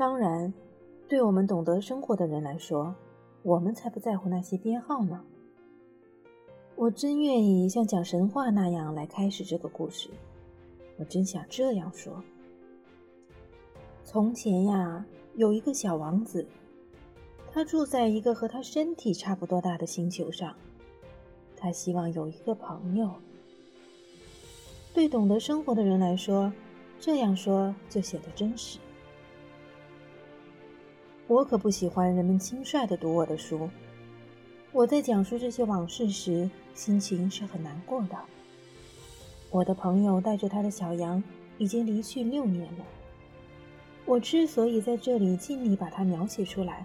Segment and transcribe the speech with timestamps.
[0.00, 0.50] 当然，
[1.08, 2.94] 对我们懂得生活的人来说，
[3.42, 5.22] 我们才不在乎那些编号呢。
[6.74, 10.08] 我真愿意像讲神话那样来开始这个故事。
[10.96, 12.24] 我真想这样说：
[14.02, 15.04] 从前呀，
[15.34, 16.46] 有一个小王子，
[17.52, 20.56] 他住在一个和他身体差不多大的星球上。
[21.58, 23.10] 他希望有一个朋友。
[24.94, 26.50] 对懂得生活的人来说，
[26.98, 28.78] 这样说就显得真实。
[31.30, 33.70] 我可不喜欢人们轻率地读我的书。
[34.72, 38.18] 我在讲述这些往事时，心情是很难过的。
[39.48, 41.22] 我的朋友带着他的小羊
[41.56, 42.84] 已经离去六年了。
[44.06, 46.84] 我之所以在这里尽力把它描写出来，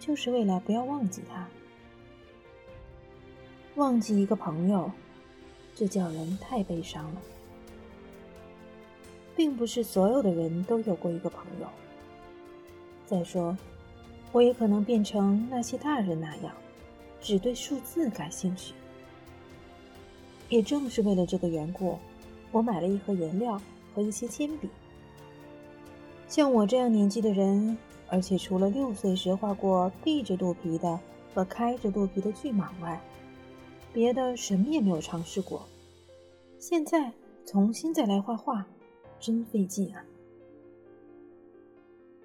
[0.00, 1.46] 就是为了不要忘记他。
[3.76, 4.90] 忘记一个朋友，
[5.76, 7.22] 这叫人太悲伤了。
[9.36, 11.68] 并不是所有的人都有过一个朋友。
[13.04, 13.56] 再说，
[14.32, 16.52] 我也可能变成那些大人那样，
[17.20, 18.74] 只对数字感兴趣。
[20.48, 21.98] 也正是为了这个缘故，
[22.52, 23.60] 我买了一盒颜料
[23.94, 24.68] 和一些铅笔。
[26.28, 27.76] 像我这样年纪的人，
[28.08, 31.00] 而且除了六岁时画过闭着肚皮的
[31.34, 33.00] 和开着肚皮的巨蟒外，
[33.92, 35.62] 别的什么也没有尝试过。
[36.58, 37.12] 现在
[37.44, 38.66] 重新再来画画，
[39.18, 40.04] 真费劲啊！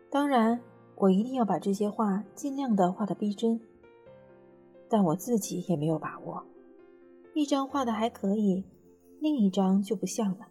[0.09, 0.59] 当然，
[1.01, 3.59] 我一定要把这些画尽量的画的逼真，
[4.87, 6.45] 但我自己也没有把握。
[7.33, 8.63] 一张画的还可以，
[9.19, 10.49] 另一张就不像了。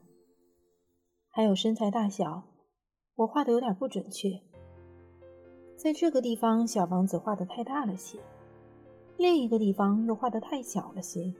[1.29, 2.43] 还有身材大小，
[3.15, 4.41] 我画的有点不准确。
[5.77, 8.19] 在这个地方，小王子画的太大了些。
[9.17, 11.33] 另一个地方又画的太小了些，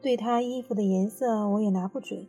[0.00, 2.26] 对他衣服的颜色我也拿不准。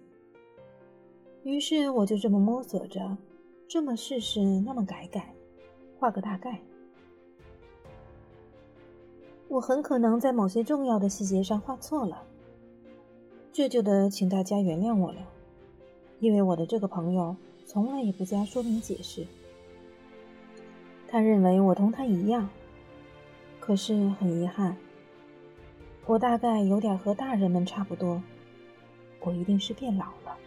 [1.44, 3.18] 于是我就这么摸索着，
[3.66, 5.34] 这么试试，那么改改，
[6.04, 6.60] 画个大概。
[9.48, 12.24] 我很可能在某些重要的细节上画错了，
[13.54, 15.20] 这就得请大家原谅我了，
[16.20, 19.26] 因为我的这个朋友从来也不加说明解释。
[21.08, 22.50] 他认为我同他一样。
[23.62, 24.76] 可是很遗憾，
[26.06, 28.22] 我大概有点和大人们差不多，
[29.22, 30.38] 我一定是变老了。